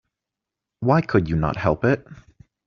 [0.79, 2.03] Why could you not help it?